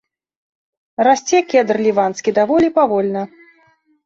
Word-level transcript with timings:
Расце 1.07 1.39
кедр 1.51 1.75
ліванскі 1.89 2.35
даволі 2.39 2.71
павольна. 2.79 3.23